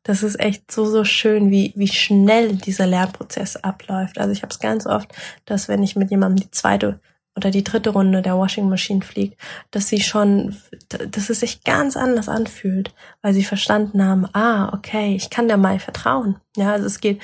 das 0.03 0.23
ist 0.23 0.39
echt 0.39 0.71
so, 0.71 0.85
so 0.85 1.03
schön, 1.03 1.51
wie, 1.51 1.73
wie 1.75 1.87
schnell 1.87 2.55
dieser 2.55 2.87
Lernprozess 2.87 3.57
abläuft. 3.57 4.17
Also 4.17 4.31
ich 4.31 4.41
habe 4.41 4.51
es 4.51 4.59
ganz 4.59 4.87
oft, 4.87 5.13
dass 5.45 5.67
wenn 5.67 5.83
ich 5.83 5.95
mit 5.95 6.09
jemandem 6.09 6.43
die 6.43 6.51
zweite 6.51 6.99
oder 7.35 7.51
die 7.51 7.63
dritte 7.63 7.91
Runde 7.91 8.21
der 8.21 8.37
Washing 8.37 8.67
Machine 8.67 9.01
fliegt, 9.01 9.39
dass 9.71 9.87
sie 9.87 10.01
schon, 10.01 10.57
dass 10.89 11.29
es 11.29 11.39
sich 11.39 11.63
ganz 11.63 11.95
anders 11.95 12.27
anfühlt, 12.27 12.93
weil 13.21 13.33
sie 13.33 13.43
verstanden 13.43 14.03
haben, 14.05 14.27
ah, 14.33 14.73
okay, 14.73 15.15
ich 15.15 15.29
kann 15.29 15.47
der 15.47 15.57
Mai 15.57 15.79
vertrauen. 15.79 16.37
Ja, 16.57 16.73
also 16.73 16.85
es 16.85 16.99
geht, 16.99 17.21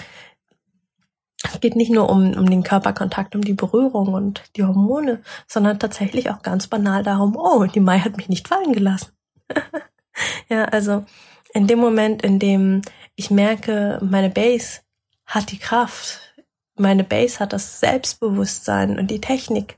es 1.43 1.59
geht 1.59 1.75
nicht 1.75 1.91
nur 1.91 2.09
um, 2.09 2.33
um 2.33 2.49
den 2.49 2.63
Körperkontakt, 2.63 3.35
um 3.35 3.41
die 3.43 3.53
Berührung 3.53 4.13
und 4.13 4.43
die 4.55 4.63
Hormone, 4.63 5.21
sondern 5.45 5.79
tatsächlich 5.79 6.29
auch 6.29 6.41
ganz 6.41 6.67
banal 6.67 7.03
darum, 7.03 7.35
oh, 7.35 7.65
die 7.65 7.81
Mai 7.81 7.99
hat 7.99 8.17
mich 8.17 8.29
nicht 8.29 8.47
fallen 8.47 8.73
gelassen. 8.73 9.11
ja, 10.49 10.65
also 10.65 11.05
in 11.53 11.67
dem 11.67 11.79
Moment, 11.79 12.21
in 12.21 12.39
dem 12.39 12.81
ich 13.15 13.29
merke, 13.29 13.99
meine 14.01 14.29
Base 14.29 14.81
hat 15.25 15.51
die 15.51 15.59
Kraft, 15.59 16.33
meine 16.75 17.03
Base 17.03 17.39
hat 17.39 17.51
das 17.51 17.79
Selbstbewusstsein 17.79 18.97
und 18.97 19.11
die 19.11 19.19
Technik, 19.19 19.77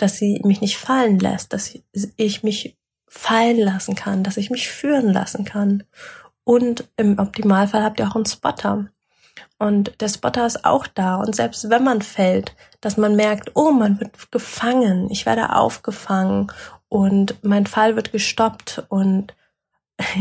dass 0.00 0.16
sie 0.16 0.40
mich 0.44 0.60
nicht 0.60 0.78
fallen 0.78 1.18
lässt, 1.18 1.52
dass 1.52 1.78
ich 2.16 2.42
mich 2.42 2.76
fallen 3.06 3.58
lassen 3.58 3.94
kann, 3.94 4.22
dass 4.22 4.36
ich 4.36 4.50
mich 4.50 4.68
führen 4.68 5.12
lassen 5.12 5.44
kann. 5.44 5.82
Und 6.44 6.88
im 6.96 7.18
Optimalfall 7.18 7.82
habt 7.82 8.00
ihr 8.00 8.08
auch 8.08 8.14
einen 8.14 8.26
Spotter. 8.26 8.88
Und 9.58 10.00
der 10.00 10.08
Spotter 10.08 10.46
ist 10.46 10.64
auch 10.64 10.86
da. 10.86 11.16
Und 11.16 11.34
selbst 11.34 11.68
wenn 11.68 11.84
man 11.84 12.02
fällt, 12.02 12.54
dass 12.80 12.96
man 12.96 13.16
merkt, 13.16 13.52
oh, 13.54 13.72
man 13.72 14.00
wird 14.00 14.30
gefangen, 14.30 15.10
ich 15.10 15.26
werde 15.26 15.54
aufgefangen 15.54 16.50
und 16.88 17.36
mein 17.42 17.66
Fall 17.66 17.94
wird 17.96 18.12
gestoppt 18.12 18.84
und 18.88 19.34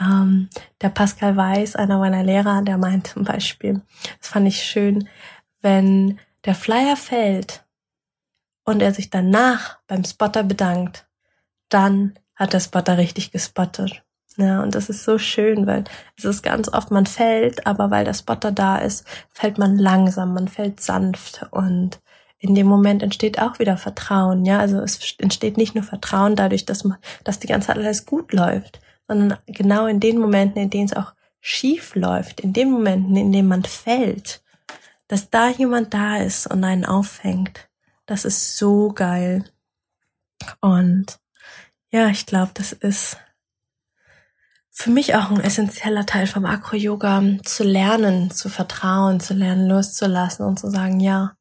ähm, 0.00 0.50
der 0.82 0.88
Pascal 0.90 1.36
Weiß, 1.36 1.76
einer 1.76 1.98
meiner 1.98 2.22
Lehrer, 2.22 2.62
der 2.62 2.76
meint 2.76 3.06
zum 3.06 3.24
Beispiel, 3.24 3.80
das 4.20 4.28
fand 4.28 4.46
ich 4.46 4.62
schön, 4.62 5.08
wenn 5.62 6.18
der 6.44 6.54
Flyer 6.54 6.96
fällt 6.96 7.64
und 8.68 8.82
er 8.82 8.92
sich 8.92 9.08
danach 9.08 9.78
beim 9.86 10.04
Spotter 10.04 10.42
bedankt, 10.42 11.06
dann 11.70 12.18
hat 12.34 12.52
der 12.52 12.60
Spotter 12.60 12.98
richtig 12.98 13.32
gespottet. 13.32 14.02
Ja, 14.36 14.62
und 14.62 14.74
das 14.74 14.88
ist 14.88 15.04
so 15.04 15.18
schön, 15.18 15.66
weil 15.66 15.84
es 16.16 16.24
ist 16.24 16.42
ganz 16.42 16.68
oft, 16.68 16.90
man 16.90 17.06
fällt, 17.06 17.66
aber 17.66 17.90
weil 17.90 18.04
der 18.04 18.14
Spotter 18.14 18.52
da 18.52 18.76
ist, 18.76 19.04
fällt 19.30 19.58
man 19.58 19.76
langsam, 19.76 20.34
man 20.34 20.46
fällt 20.48 20.80
sanft 20.80 21.46
und 21.50 21.98
in 22.38 22.54
dem 22.54 22.66
Moment 22.66 23.02
entsteht 23.02 23.40
auch 23.40 23.58
wieder 23.58 23.76
Vertrauen. 23.76 24.44
Ja, 24.44 24.60
also 24.60 24.78
es 24.80 25.16
entsteht 25.18 25.56
nicht 25.56 25.74
nur 25.74 25.82
Vertrauen 25.82 26.36
dadurch, 26.36 26.66
dass 26.66 26.84
man, 26.84 26.98
dass 27.24 27.40
die 27.40 27.48
ganze 27.48 27.68
Zeit 27.68 27.78
alles 27.78 28.06
gut 28.06 28.32
läuft, 28.32 28.80
sondern 29.08 29.38
genau 29.46 29.86
in 29.86 29.98
den 29.98 30.18
Momenten, 30.18 30.62
in 30.62 30.70
denen 30.70 30.86
es 30.86 30.96
auch 30.96 31.14
schief 31.40 31.94
läuft, 31.94 32.40
in 32.40 32.52
den 32.52 32.70
Momenten, 32.70 33.16
in 33.16 33.32
denen 33.32 33.48
man 33.48 33.64
fällt, 33.64 34.42
dass 35.08 35.30
da 35.30 35.48
jemand 35.48 35.94
da 35.94 36.18
ist 36.18 36.46
und 36.46 36.62
einen 36.62 36.84
auffängt. 36.84 37.67
Das 38.08 38.24
ist 38.24 38.56
so 38.56 38.88
geil. 38.88 39.44
Und 40.62 41.20
ja, 41.90 42.08
ich 42.08 42.24
glaube, 42.24 42.52
das 42.54 42.72
ist 42.72 43.18
für 44.70 44.88
mich 44.88 45.14
auch 45.14 45.30
ein 45.30 45.40
essentieller 45.40 46.06
Teil 46.06 46.26
vom 46.26 46.46
Akro-Yoga, 46.46 47.22
zu 47.44 47.64
lernen, 47.64 48.30
zu 48.30 48.48
vertrauen, 48.48 49.20
zu 49.20 49.34
lernen, 49.34 49.68
loszulassen 49.68 50.46
und 50.46 50.58
zu 50.58 50.70
sagen, 50.70 51.00
ja, 51.00 51.36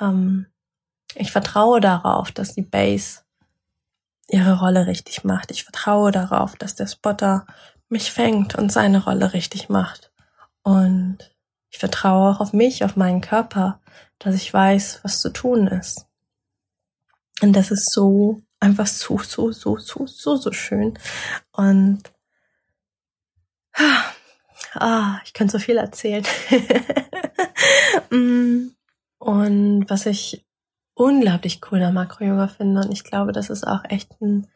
ähm, 0.00 0.46
ich 1.14 1.30
vertraue 1.30 1.80
darauf, 1.80 2.32
dass 2.32 2.52
die 2.52 2.62
Base 2.62 3.20
ihre 4.28 4.58
Rolle 4.58 4.88
richtig 4.88 5.22
macht. 5.22 5.52
Ich 5.52 5.62
vertraue 5.62 6.10
darauf, 6.10 6.56
dass 6.56 6.74
der 6.74 6.88
Spotter 6.88 7.46
mich 7.88 8.10
fängt 8.10 8.56
und 8.56 8.72
seine 8.72 9.04
Rolle 9.04 9.34
richtig 9.34 9.68
macht. 9.68 10.10
Und 10.62 11.18
ich 11.70 11.78
vertraue 11.78 12.34
auch 12.34 12.40
auf 12.40 12.52
mich, 12.52 12.82
auf 12.82 12.96
meinen 12.96 13.20
Körper, 13.20 13.80
dass 14.18 14.34
ich 14.34 14.52
weiß, 14.52 15.00
was 15.04 15.20
zu 15.20 15.32
tun 15.32 15.68
ist. 15.68 16.07
Und 17.42 17.54
das 17.54 17.70
ist 17.70 17.92
so 17.92 18.42
einfach 18.60 18.86
so, 18.86 19.18
so, 19.18 19.52
so, 19.52 19.78
so, 19.78 20.06
so, 20.06 20.36
so 20.36 20.52
schön. 20.52 20.98
Und 21.52 22.02
Ah, 24.74 25.20
ich 25.24 25.32
könnte 25.32 25.52
so 25.52 25.58
viel 25.58 25.76
erzählen. 25.76 26.24
Mm, 28.10 28.70
und 29.18 29.90
was 29.90 30.06
ich 30.06 30.46
unglaublich 30.94 31.60
cool 31.70 31.82
am 31.82 31.94
Makro-Yoga 31.94 32.48
finde, 32.48 32.80
und 32.80 32.92
ich 32.92 33.04
glaube, 33.04 33.32
das 33.32 33.50
ist 33.50 33.66
auch 33.66 33.82
echt 33.88 34.20
ein, 34.20 34.46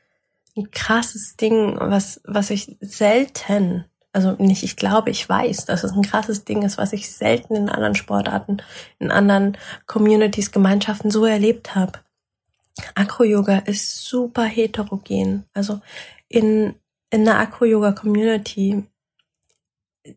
ein 0.57 0.71
krasses 0.71 1.37
Ding, 1.37 1.77
was, 1.79 2.21
was 2.25 2.51
ich 2.51 2.77
selten, 2.81 3.85
also 4.13 4.33
nicht, 4.39 4.63
ich 4.63 4.77
glaube, 4.77 5.11
ich 5.11 5.29
weiß, 5.29 5.67
dass 5.67 5.85
es 5.85 5.93
ein 5.93 6.03
krasses 6.03 6.45
Ding 6.45 6.63
ist, 6.63 6.79
was 6.79 6.93
ich 6.93 7.13
selten 7.13 7.57
in 7.57 7.69
anderen 7.69 7.95
Sportarten, 7.95 8.63
in 8.99 9.11
anderen 9.11 9.59
Communities, 9.87 10.53
Gemeinschaften 10.53 11.11
so 11.11 11.25
erlebt 11.25 11.75
habe. 11.75 11.99
Acro-Yoga 12.95 13.59
ist 13.59 14.05
super 14.05 14.45
heterogen. 14.45 15.45
Also 15.53 15.81
in, 16.29 16.75
in 17.11 17.25
der 17.25 17.39
Acro-Yoga-Community 17.39 18.87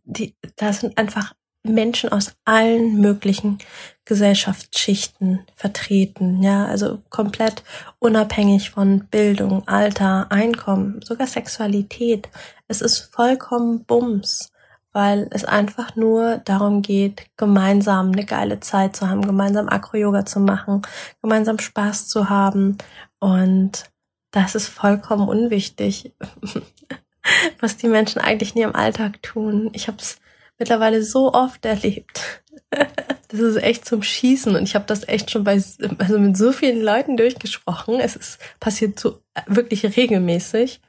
die, 0.04 0.36
da 0.56 0.74
sind 0.74 0.98
einfach 0.98 1.34
Menschen 1.64 2.12
aus 2.12 2.36
allen 2.46 3.02
möglichen 3.02 3.58
Gesellschaftsschichten 4.06 5.46
vertreten, 5.56 6.44
ja, 6.44 6.66
also 6.66 7.02
komplett 7.10 7.64
unabhängig 7.98 8.70
von 8.70 9.08
Bildung, 9.08 9.68
Alter, 9.68 10.32
Einkommen, 10.32 11.02
sogar 11.04 11.26
Sexualität. 11.26 12.30
Es 12.68 12.82
ist 12.82 13.00
vollkommen 13.12 13.84
Bums, 13.84 14.52
weil 14.96 15.28
es 15.32 15.44
einfach 15.44 15.96
nur 15.96 16.38
darum 16.46 16.82
geht, 16.82 17.28
gemeinsam 17.38 18.14
eine 18.14 18.26
geile 18.26 18.62
Zeit 18.62 18.96
zu 18.96 19.10
haben, 19.10 19.22
gemeinsam 19.22 19.68
Acro-Yoga 19.70 20.26
zu 20.26 20.40
machen, 20.40 20.82
gemeinsam 21.22 21.60
Spaß 21.60 22.08
zu 22.08 22.30
haben 22.30 22.78
und 23.20 23.92
das 24.32 24.56
ist 24.56 24.68
vollkommen 24.68 25.28
unwichtig. 25.28 26.14
was 27.60 27.78
die 27.78 27.88
Menschen 27.88 28.22
eigentlich 28.22 28.56
nie 28.56 28.62
im 28.62 28.76
Alltag 28.76 29.22
tun. 29.22 29.70
Ich 29.74 29.88
habe 29.88 29.98
es 29.98 30.18
mittlerweile 30.58 31.04
so 31.04 31.34
oft 31.34 31.66
erlebt. 31.66 32.44
Das 33.30 33.40
ist 33.40 33.58
echt 33.58 33.86
zum 33.86 34.04
Schießen 34.04 34.56
und 34.56 34.64
ich 34.64 34.76
habe 34.76 34.86
das 34.86 35.06
echt 35.08 35.32
schon 35.32 35.44
bei 35.44 35.62
also 35.98 36.20
mit 36.20 36.38
so 36.38 36.52
vielen 36.52 36.82
Leuten 36.82 37.18
durchgesprochen. 37.18 38.00
Es 38.00 38.16
ist 38.16 38.40
passiert 38.60 39.00
so 39.00 39.20
wirklich 39.48 39.98
regelmäßig, 39.98 40.80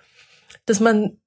dass 0.66 0.78
man 0.78 1.18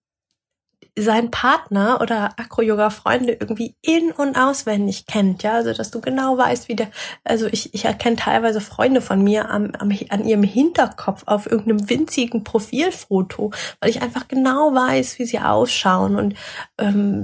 seinen 0.97 1.31
Partner 1.31 1.99
oder 2.01 2.31
Acro-Yoga-Freunde 2.37 3.33
irgendwie 3.33 3.75
in- 3.81 4.11
und 4.11 4.37
auswendig 4.37 5.05
kennt, 5.05 5.43
ja, 5.43 5.53
also 5.53 5.73
dass 5.73 5.91
du 5.91 6.01
genau 6.01 6.37
weißt, 6.37 6.67
wie 6.67 6.75
der, 6.75 6.87
also 7.23 7.47
ich, 7.47 7.73
ich 7.73 7.85
erkenne 7.85 8.15
teilweise 8.15 8.61
Freunde 8.61 9.01
von 9.01 9.23
mir 9.23 9.49
am, 9.49 9.71
am, 9.77 9.91
an 10.09 10.25
ihrem 10.25 10.43
Hinterkopf 10.43 11.23
auf 11.25 11.49
irgendeinem 11.49 11.89
winzigen 11.89 12.43
Profilfoto, 12.43 13.51
weil 13.79 13.89
ich 13.89 14.01
einfach 14.01 14.27
genau 14.27 14.73
weiß, 14.73 15.19
wie 15.19 15.25
sie 15.25 15.39
ausschauen 15.39 16.15
und 16.15 16.35
ähm, 16.77 17.23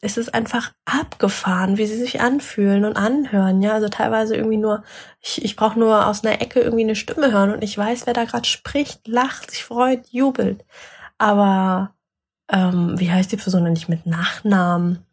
es 0.00 0.16
ist 0.16 0.34
einfach 0.34 0.72
abgefahren, 0.84 1.78
wie 1.78 1.86
sie 1.86 1.96
sich 1.96 2.20
anfühlen 2.20 2.84
und 2.84 2.96
anhören, 2.96 3.62
ja, 3.62 3.72
also 3.72 3.88
teilweise 3.88 4.36
irgendwie 4.36 4.58
nur, 4.58 4.84
ich, 5.20 5.44
ich 5.44 5.56
brauche 5.56 5.78
nur 5.78 6.06
aus 6.06 6.24
einer 6.24 6.40
Ecke 6.40 6.60
irgendwie 6.60 6.84
eine 6.84 6.96
Stimme 6.96 7.32
hören 7.32 7.52
und 7.52 7.62
ich 7.62 7.76
weiß, 7.76 8.06
wer 8.06 8.14
da 8.14 8.24
gerade 8.24 8.46
spricht, 8.46 9.06
lacht, 9.08 9.50
sich 9.50 9.64
freut, 9.64 10.06
jubelt, 10.10 10.64
aber 11.18 11.94
ähm, 12.50 12.98
wie 12.98 13.10
heißt 13.10 13.32
die 13.32 13.36
Person 13.36 13.70
nicht 13.72 13.88
mit 13.88 14.06
Nachnamen? 14.06 15.04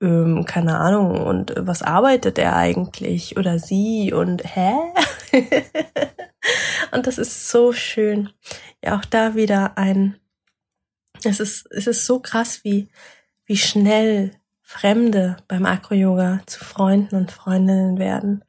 Ähm, 0.00 0.44
keine 0.46 0.78
Ahnung, 0.78 1.24
und 1.24 1.54
was 1.56 1.82
arbeitet 1.82 2.38
er 2.38 2.56
eigentlich? 2.56 3.36
Oder 3.36 3.58
sie? 3.58 4.12
Und 4.12 4.42
hä? 4.44 4.74
und 6.92 7.06
das 7.06 7.18
ist 7.18 7.48
so 7.48 7.72
schön. 7.72 8.30
Ja, 8.84 8.96
auch 8.98 9.04
da 9.04 9.34
wieder 9.34 9.78
ein, 9.78 10.16
es 11.24 11.40
ist, 11.40 11.66
es 11.70 11.86
ist 11.86 12.06
so 12.06 12.20
krass, 12.20 12.64
wie, 12.64 12.88
wie 13.46 13.56
schnell 13.56 14.32
Fremde 14.60 15.36
beim 15.46 15.66
Acro-Yoga 15.66 16.40
zu 16.46 16.64
Freunden 16.64 17.16
und 17.16 17.32
Freundinnen 17.32 17.98
werden. 17.98 18.44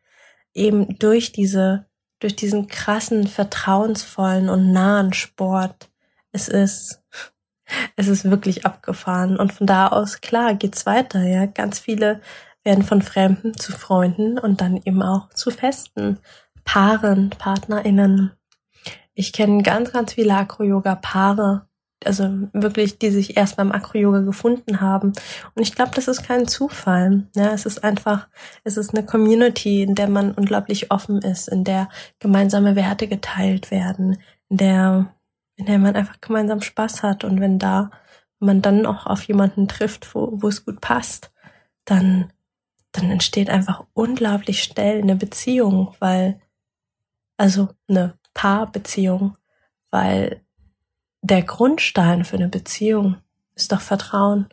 Eben 0.53 0.97
durch 0.97 1.31
diese, 1.31 1.85
durch 2.19 2.35
diesen 2.35 2.67
krassen, 2.67 3.27
vertrauensvollen 3.27 4.49
und 4.49 4.71
nahen 4.71 5.13
Sport. 5.13 5.89
Es 6.31 6.47
ist, 6.47 7.03
es 7.95 8.07
ist 8.07 8.29
wirklich 8.29 8.65
abgefahren. 8.65 9.37
Und 9.37 9.53
von 9.53 9.67
da 9.67 9.87
aus, 9.87 10.21
klar, 10.21 10.53
geht's 10.55 10.85
weiter, 10.85 11.23
ja. 11.23 11.45
Ganz 11.45 11.79
viele 11.79 12.21
werden 12.63 12.83
von 12.83 13.01
Fremden 13.01 13.55
zu 13.55 13.71
Freunden 13.71 14.39
und 14.39 14.61
dann 14.61 14.77
eben 14.77 15.01
auch 15.01 15.29
zu 15.29 15.51
festen 15.51 16.19
Paaren, 16.63 17.29
PartnerInnen. 17.29 18.31
Ich 19.13 19.31
kenne 19.31 19.63
ganz, 19.63 19.93
ganz 19.93 20.13
viele 20.13 20.33
Acro-Yoga-Paare, 20.35 21.67
also 22.03 22.29
wirklich, 22.53 22.99
die 22.99 23.11
sich 23.11 23.37
erst 23.37 23.55
beim 23.57 23.71
Acro-Yoga 23.71 24.19
gefunden 24.21 24.81
haben. 24.81 25.13
Und 25.53 25.63
ich 25.63 25.73
glaube, 25.75 25.91
das 25.95 26.07
ist 26.07 26.23
kein 26.23 26.47
Zufall. 26.47 27.27
Ja, 27.35 27.53
es 27.53 27.65
ist 27.65 27.83
einfach, 27.83 28.27
es 28.63 28.77
ist 28.77 28.93
eine 28.93 29.05
Community, 29.05 29.83
in 29.83 29.95
der 29.95 30.09
man 30.09 30.33
unglaublich 30.33 30.91
offen 30.91 31.19
ist, 31.19 31.47
in 31.47 31.63
der 31.63 31.89
gemeinsame 32.19 32.75
Werte 32.75 33.07
geteilt 33.07 33.71
werden, 33.71 34.17
in 34.49 34.57
der, 34.57 35.14
in 35.55 35.65
der 35.65 35.79
man 35.79 35.95
einfach 35.95 36.19
gemeinsam 36.21 36.61
Spaß 36.61 37.03
hat. 37.03 37.23
Und 37.23 37.39
wenn 37.39 37.59
da 37.59 37.91
man 38.39 38.61
dann 38.61 38.85
auch 38.85 39.05
auf 39.05 39.23
jemanden 39.23 39.67
trifft, 39.67 40.13
wo, 40.13 40.41
wo 40.41 40.47
es 40.47 40.65
gut 40.65 40.81
passt, 40.81 41.31
dann, 41.85 42.31
dann 42.91 43.11
entsteht 43.11 43.49
einfach 43.49 43.85
unglaublich 43.93 44.63
schnell 44.63 45.01
eine 45.01 45.15
Beziehung, 45.15 45.95
weil, 45.99 46.41
also 47.37 47.69
eine 47.87 48.17
Paarbeziehung, 48.33 49.37
weil 49.91 50.41
der 51.21 51.41
Grundstein 51.41 52.25
für 52.25 52.35
eine 52.35 52.49
Beziehung 52.49 53.17
ist 53.55 53.71
doch 53.71 53.81
Vertrauen. 53.81 54.47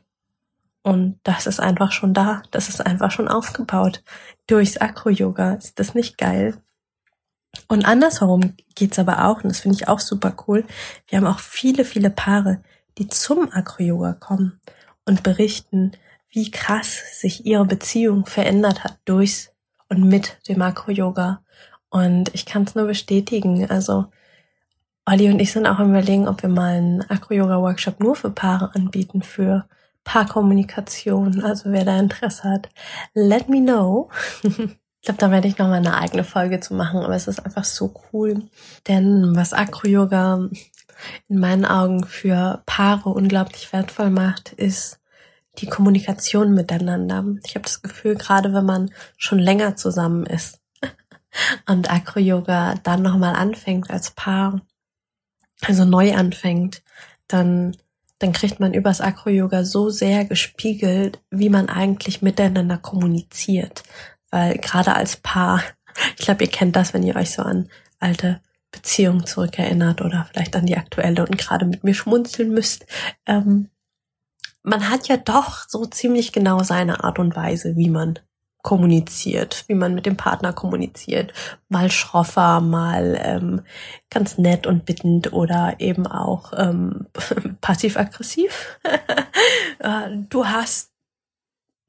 Und 0.83 1.21
das 1.23 1.47
ist 1.47 1.61
einfach 1.61 1.93
schon 1.93 2.15
da. 2.15 2.43
Das 2.51 2.69
ist 2.69 2.85
einfach 2.85 3.11
schon 3.11 3.29
aufgebaut. 3.29 4.03
Durchs 4.47 4.79
Akro-Yoga. 4.79 5.55
Ist 5.55 5.79
das 5.79 5.95
nicht 5.95 6.19
geil? 6.19 6.61
Und 7.69 7.85
andersherum 7.85 8.55
geht's 8.75 8.99
aber 8.99 9.27
auch, 9.27 9.43
und 9.43 9.51
das 9.51 9.61
finde 9.61 9.77
ich 9.77 9.89
auch 9.89 10.01
super 10.01 10.35
cool. 10.47 10.65
Wir 11.09 11.19
haben 11.19 11.27
auch 11.27 11.41
viele, 11.41 11.85
viele 11.85 12.11
Paare, 12.11 12.63
die 12.99 13.09
zum 13.09 13.51
Akro-Yoga 13.51 14.15
kommen 14.15 14.61
und 15.05 15.23
berichten, 15.23 15.93
wie 16.31 16.51
krass 16.51 17.21
sich 17.21 17.45
ihre 17.45 17.67
Beziehung 17.67 18.27
verändert 18.27 18.85
hat 18.85 18.99
durchs 19.05 19.53
und 19.89 20.05
mit 20.05 20.39
dem 20.49 20.63
Akro-Yoga. 20.63 21.43
Und 21.91 22.35
ich 22.35 22.47
kann 22.47 22.63
es 22.63 22.75
nur 22.75 22.87
bestätigen. 22.87 23.69
Also 23.71 24.07
Olli 25.05 25.31
und 25.31 25.41
ich 25.41 25.53
sind 25.53 25.67
auch 25.67 25.79
im 25.79 25.91
Überlegen, 25.91 26.29
ob 26.29 26.43
wir 26.43 26.49
mal 26.49 26.77
einen 26.77 27.03
Acro-Yoga-Workshop 27.03 28.01
nur 28.01 28.17
für 28.17 28.31
Paare 28.31 28.75
anbieten, 28.75 29.23
für 29.23 29.67
Paarkommunikation. 30.05 31.43
Also 31.43 31.71
wer 31.71 31.85
da 31.85 31.99
Interesse 31.99 32.45
hat, 32.45 32.71
let 33.15 33.49
me 33.49 33.61
know. 33.61 34.11
ich 35.03 35.07
glaube, 35.07 35.19
da 35.19 35.33
werde 35.33 35.49
ich 35.49 35.59
noch 35.59 35.67
mal 35.67 35.75
eine 35.75 35.97
eigene 35.97 36.23
Folge 36.23 36.61
zu 36.61 36.75
machen, 36.75 37.01
aber 37.01 37.17
es 37.17 37.27
ist 37.27 37.45
einfach 37.45 37.65
so 37.65 37.93
cool. 38.13 38.45
Denn 38.87 39.35
was 39.35 39.53
Acro-Yoga 39.53 40.49
in 41.29 41.39
meinen 41.41 41.65
Augen 41.65 42.07
für 42.07 42.63
Paare 42.67 43.09
unglaublich 43.09 43.73
wertvoll 43.73 44.11
macht, 44.11 44.53
ist 44.53 45.01
die 45.59 45.67
Kommunikation 45.67 46.55
miteinander. 46.55 47.25
Ich 47.45 47.57
habe 47.57 47.65
das 47.65 47.83
Gefühl, 47.83 48.15
gerade 48.15 48.55
wenn 48.55 48.65
man 48.65 48.93
schon 49.17 49.41
länger 49.41 49.75
zusammen 49.75 50.25
ist 50.25 50.61
und 51.67 51.91
Acro-Yoga 51.91 52.77
dann 52.85 53.03
nochmal 53.03 53.35
anfängt 53.35 53.91
als 53.91 54.13
Paar, 54.13 54.61
also 55.67 55.85
neu 55.85 56.15
anfängt, 56.15 56.85
dann, 57.27 57.77
dann 58.21 58.33
kriegt 58.33 58.61
man 58.61 58.73
übers 58.73 59.01
Acro-Yoga 59.01 59.65
so 59.65 59.91
sehr 59.91 60.27
gespiegelt, 60.27 61.21
wie 61.29 61.49
man 61.49 61.69
eigentlich 61.69 62.23
miteinander 62.23 62.79
kommuniziert. 62.79 63.83
Weil 64.33 64.59
gerade 64.59 64.97
als 64.97 65.17
Paar, 65.19 65.63
ich 66.19 66.25
glaube, 66.25 66.43
ihr 66.43 66.51
kennt 66.51 66.75
das, 66.75 66.93
wenn 66.93 67.05
ihr 67.05 67.15
euch 67.15 67.31
so 67.31 67.43
an 67.43 67.69
alte 68.01 68.41
Beziehungen 68.73 69.25
zurückerinnert 69.25 70.01
oder 70.01 70.27
vielleicht 70.33 70.57
an 70.57 70.67
die 70.67 70.77
aktuelle 70.77 71.25
und 71.25 71.39
gerade 71.39 71.67
mit 71.67 71.85
mir 71.85 71.95
schmunzeln 71.95 72.51
müsst. 72.51 72.87
Ähm, 73.27 73.69
man 74.65 74.89
hat 74.89 75.07
ja 75.09 75.17
doch 75.17 75.69
so 75.69 75.87
ziemlich 75.87 76.33
genau 76.33 76.63
seine 76.63 77.05
Art 77.05 77.19
und 77.21 77.37
Weise, 77.37 77.77
wie 77.77 77.91
man 77.91 78.19
kommuniziert, 78.63 79.65
wie 79.67 79.75
man 79.75 79.95
mit 79.95 80.07
dem 80.07 80.17
Partner 80.17 80.53
kommuniziert. 80.53 81.33
Mal 81.69 81.91
schroffer, 81.91 82.61
mal 82.61 83.19
ähm, 83.21 83.63
ganz 84.09 84.39
nett 84.39 84.67
und 84.67 84.85
bittend 84.85 85.33
oder 85.33 85.75
eben 85.81 86.07
auch 86.07 86.53
ähm, 86.57 87.07
passiv-aggressiv. 87.61 88.79
Äh, 89.79 90.11
du 90.29 90.47
hast, 90.47 90.92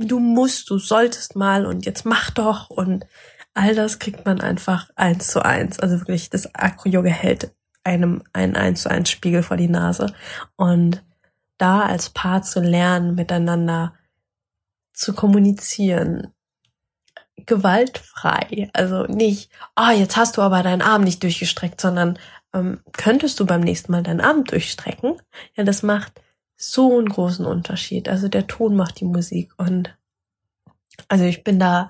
du 0.05 0.19
musst, 0.19 0.69
du 0.69 0.77
solltest 0.77 1.35
mal 1.35 1.65
und 1.65 1.85
jetzt 1.85 2.05
mach 2.05 2.31
doch 2.31 2.69
und 2.69 3.05
all 3.53 3.75
das 3.75 3.99
kriegt 3.99 4.25
man 4.25 4.41
einfach 4.41 4.89
eins 4.95 5.27
zu 5.27 5.43
eins. 5.43 5.79
Also 5.79 5.99
wirklich, 5.99 6.29
das 6.29 6.53
Akro-Yoga 6.55 7.09
hält 7.09 7.51
einem 7.83 8.23
einen 8.33 8.55
eins 8.55 8.83
zu 8.83 8.89
eins 8.89 9.09
Spiegel 9.09 9.43
vor 9.43 9.57
die 9.57 9.67
Nase 9.67 10.13
und 10.55 11.03
da 11.57 11.81
als 11.81 12.09
Paar 12.09 12.41
zu 12.41 12.59
lernen, 12.61 13.15
miteinander 13.15 13.93
zu 14.93 15.13
kommunizieren, 15.13 16.33
gewaltfrei. 17.35 18.69
Also 18.73 19.03
nicht, 19.05 19.51
ah, 19.75 19.89
oh, 19.89 19.97
jetzt 19.97 20.17
hast 20.17 20.37
du 20.37 20.41
aber 20.41 20.63
deinen 20.63 20.81
Arm 20.81 21.03
nicht 21.03 21.23
durchgestreckt, 21.23 21.81
sondern 21.81 22.17
ähm, 22.53 22.81
könntest 22.93 23.39
du 23.39 23.45
beim 23.45 23.61
nächsten 23.61 23.91
Mal 23.91 24.03
deinen 24.03 24.21
Arm 24.21 24.43
durchstrecken? 24.43 25.21
Ja, 25.55 25.63
das 25.63 25.83
macht 25.83 26.21
so 26.55 26.97
einen 26.97 27.09
großen 27.09 27.45
Unterschied. 27.45 28.09
Also 28.09 28.27
der 28.27 28.47
Ton 28.47 28.75
macht 28.75 28.99
die 28.99 29.05
Musik 29.05 29.51
und 29.57 29.95
also 31.07 31.25
ich 31.25 31.43
bin 31.43 31.59
da 31.59 31.89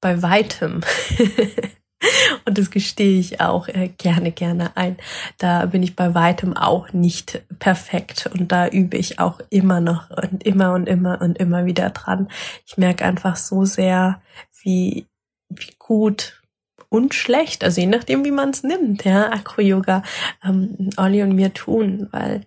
bei 0.00 0.22
weitem 0.22 0.82
Und 2.44 2.58
das 2.58 2.70
gestehe 2.70 3.18
ich 3.18 3.40
auch 3.40 3.68
äh, 3.68 3.88
gerne, 3.98 4.32
gerne 4.32 4.76
ein. 4.76 4.96
Da 5.38 5.66
bin 5.66 5.82
ich 5.82 5.96
bei 5.96 6.14
weitem 6.14 6.56
auch 6.56 6.92
nicht 6.92 7.42
perfekt 7.58 8.30
und 8.32 8.52
da 8.52 8.68
übe 8.68 8.96
ich 8.96 9.18
auch 9.18 9.40
immer 9.50 9.80
noch 9.80 10.10
und 10.10 10.44
immer 10.44 10.72
und 10.72 10.88
immer 10.88 11.20
und 11.20 11.38
immer 11.38 11.66
wieder 11.66 11.90
dran. 11.90 12.28
Ich 12.66 12.78
merke 12.78 13.04
einfach 13.04 13.36
so 13.36 13.64
sehr, 13.64 14.20
wie, 14.62 15.06
wie 15.48 15.74
gut 15.78 16.40
und 16.88 17.14
schlecht, 17.14 17.64
also 17.64 17.80
je 17.80 17.86
nachdem, 17.86 18.24
wie 18.24 18.30
man 18.30 18.50
es 18.50 18.62
nimmt, 18.62 19.04
ja, 19.04 19.30
Acro-Yoga, 19.30 20.02
ähm, 20.42 20.90
Olli 20.96 21.22
und 21.22 21.34
mir 21.34 21.52
tun, 21.52 22.08
weil 22.12 22.46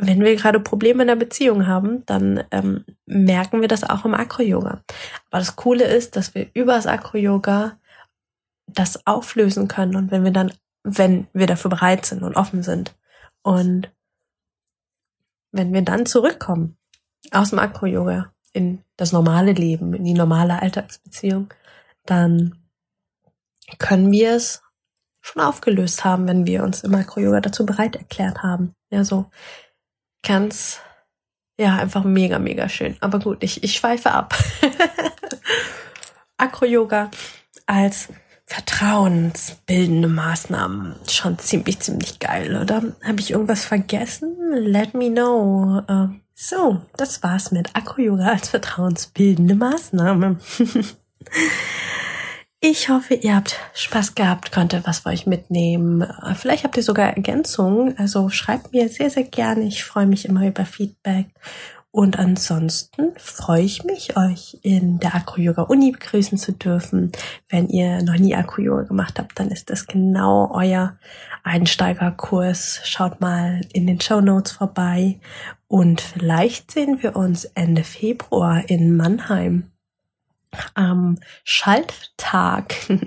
wenn 0.00 0.22
wir 0.22 0.36
gerade 0.36 0.60
Probleme 0.60 1.02
in 1.02 1.08
der 1.08 1.16
Beziehung 1.16 1.66
haben, 1.66 2.06
dann 2.06 2.44
ähm, 2.52 2.84
merken 3.04 3.60
wir 3.60 3.66
das 3.66 3.82
auch 3.82 4.04
im 4.04 4.14
Acro-Yoga. 4.14 4.82
Aber 5.30 5.38
das 5.40 5.56
Coole 5.56 5.84
ist, 5.84 6.14
dass 6.14 6.36
wir 6.36 6.46
über 6.54 6.74
das 6.74 6.86
Acro-Yoga 6.86 7.76
das 8.68 9.04
auflösen 9.06 9.66
können 9.66 9.96
und 9.96 10.10
wenn 10.12 10.22
wir 10.22 10.30
dann, 10.30 10.52
wenn 10.84 11.26
wir 11.32 11.48
dafür 11.48 11.70
bereit 11.70 12.06
sind 12.06 12.22
und 12.22 12.36
offen 12.36 12.62
sind 12.62 12.94
und 13.42 13.90
wenn 15.50 15.72
wir 15.72 15.82
dann 15.82 16.06
zurückkommen 16.06 16.76
aus 17.32 17.50
dem 17.50 17.58
Akro-Yoga 17.58 18.32
in 18.52 18.84
das 18.96 19.10
normale 19.10 19.52
Leben, 19.52 19.94
in 19.94 20.04
die 20.04 20.14
normale 20.14 20.62
Alltagsbeziehung, 20.62 21.52
dann 22.06 22.56
können 23.78 24.12
wir 24.12 24.36
es 24.36 24.62
schon 25.20 25.42
aufgelöst 25.42 26.04
haben, 26.04 26.28
wenn 26.28 26.46
wir 26.46 26.62
uns 26.62 26.84
im 26.84 26.94
Akro-Yoga 26.94 27.40
dazu 27.40 27.66
bereit 27.66 27.96
erklärt 27.96 28.44
haben. 28.44 28.74
Ja, 28.90 29.02
so 29.02 29.26
ganz, 30.28 30.80
ja, 31.58 31.76
einfach 31.76 32.04
mega, 32.04 32.38
mega 32.38 32.68
schön. 32.68 32.96
Aber 33.00 33.18
gut, 33.18 33.42
ich, 33.42 33.64
ich 33.64 33.74
schweife 33.74 34.12
ab. 34.12 34.34
Akro-Yoga 36.36 37.10
als 37.66 38.08
vertrauensbildende 38.44 40.08
Maßnahmen. 40.08 40.94
Schon 41.08 41.38
ziemlich, 41.38 41.80
ziemlich 41.80 42.18
geil, 42.18 42.56
oder? 42.56 42.82
Habe 43.02 43.20
ich 43.20 43.30
irgendwas 43.30 43.64
vergessen? 43.64 44.36
Let 44.52 44.94
me 44.94 45.10
know. 45.10 45.82
Uh, 45.88 46.08
so, 46.34 46.82
das 46.96 47.22
war's 47.22 47.50
mit 47.50 47.74
Akku-Yoga 47.74 48.28
als 48.28 48.50
vertrauensbildende 48.50 49.54
Maßnahme. 49.54 50.38
ich 52.60 52.88
hoffe, 52.88 53.14
ihr 53.14 53.36
habt 53.36 53.56
Spaß 53.74 54.14
gehabt, 54.14 54.50
konntet 54.50 54.86
was 54.86 55.00
für 55.00 55.10
euch 55.10 55.26
mitnehmen. 55.26 56.04
Vielleicht 56.34 56.64
habt 56.64 56.76
ihr 56.76 56.82
sogar 56.82 57.08
Ergänzungen. 57.08 57.96
Also 57.98 58.28
schreibt 58.30 58.72
mir 58.72 58.88
sehr, 58.88 59.10
sehr 59.10 59.24
gerne. 59.24 59.64
Ich 59.64 59.84
freue 59.84 60.06
mich 60.06 60.24
immer 60.24 60.46
über 60.46 60.64
Feedback. 60.64 61.26
Und 61.90 62.18
ansonsten 62.18 63.12
freue 63.16 63.62
ich 63.62 63.82
mich, 63.84 64.16
euch 64.16 64.58
in 64.62 64.98
der 64.98 65.14
Acro-Yoga 65.14 65.62
Uni 65.62 65.92
begrüßen 65.92 66.36
zu 66.36 66.52
dürfen. 66.52 67.12
Wenn 67.48 67.68
ihr 67.68 68.02
noch 68.02 68.18
nie 68.18 68.34
Acro-Yoga 68.34 68.82
gemacht 68.82 69.18
habt, 69.18 69.38
dann 69.38 69.50
ist 69.50 69.70
das 69.70 69.86
genau 69.86 70.50
euer 70.52 70.98
Einsteigerkurs. 71.44 72.80
Schaut 72.84 73.20
mal 73.20 73.62
in 73.72 73.86
den 73.86 74.00
Show 74.00 74.20
Notes 74.20 74.52
vorbei. 74.52 75.18
Und 75.66 76.00
vielleicht 76.00 76.70
sehen 76.72 77.02
wir 77.02 77.16
uns 77.16 77.44
Ende 77.44 77.84
Februar 77.84 78.68
in 78.68 78.96
Mannheim. 78.96 79.70
Am 80.74 81.18
Schalttag, 81.44 82.74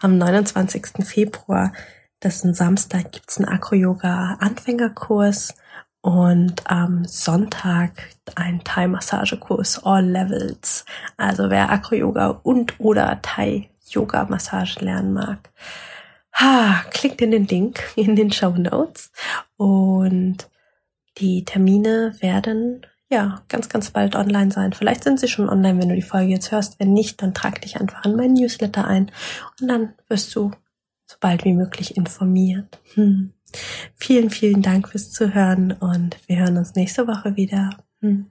am 0.00 0.18
29. 0.18 1.06
Februar, 1.06 1.72
das 2.20 2.36
ist 2.36 2.44
ein 2.44 2.54
Samstag, 2.54 3.12
gibt's 3.12 3.38
einen 3.38 3.48
Acro-Yoga-Anfängerkurs 3.48 5.54
und 6.00 6.70
am 6.70 7.04
Sonntag 7.04 7.90
ein 8.36 8.62
Thai-Massagekurs 8.62 9.84
All 9.84 10.06
Levels. 10.06 10.84
Also 11.16 11.50
wer 11.50 11.70
Acro-Yoga 11.70 12.40
und 12.42 12.78
oder 12.78 13.20
Thai-Yoga-Massage 13.22 14.84
lernen 14.84 15.12
mag, 15.12 15.50
ha, 16.32 16.84
klickt 16.90 17.20
in 17.22 17.32
den 17.32 17.46
Link 17.46 17.82
in 17.96 18.14
den 18.14 18.30
Show 18.30 18.50
Notes 18.50 19.10
und 19.56 20.48
die 21.18 21.44
Termine 21.44 22.14
werden 22.20 22.86
ja, 23.10 23.42
ganz, 23.48 23.68
ganz 23.68 23.90
bald 23.90 24.16
online 24.16 24.50
sein. 24.50 24.72
Vielleicht 24.72 25.04
sind 25.04 25.20
sie 25.20 25.28
schon 25.28 25.48
online, 25.48 25.80
wenn 25.80 25.88
du 25.88 25.94
die 25.94 26.02
Folge 26.02 26.32
jetzt 26.32 26.50
hörst. 26.50 26.80
Wenn 26.80 26.92
nicht, 26.92 27.22
dann 27.22 27.34
trag 27.34 27.60
dich 27.60 27.80
einfach 27.80 28.04
in 28.04 28.16
meinen 28.16 28.34
Newsletter 28.34 28.86
ein 28.86 29.10
und 29.60 29.68
dann 29.68 29.94
wirst 30.08 30.34
du 30.34 30.50
so 31.06 31.16
bald 31.20 31.44
wie 31.44 31.52
möglich 31.54 31.96
informiert. 31.96 32.80
Hm. 32.94 33.32
Vielen, 33.94 34.30
vielen 34.30 34.60
Dank 34.60 34.88
fürs 34.88 35.12
Zuhören 35.12 35.72
und 35.72 36.16
wir 36.26 36.38
hören 36.38 36.56
uns 36.56 36.74
nächste 36.74 37.06
Woche 37.06 37.36
wieder. 37.36 37.70
Hm. 38.00 38.30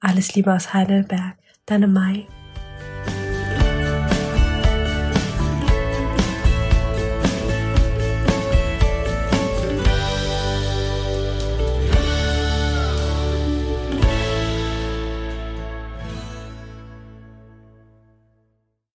Alles 0.00 0.34
Liebe 0.34 0.52
aus 0.52 0.74
Heidelberg, 0.74 1.36
deine 1.64 1.88
Mai. 1.88 2.26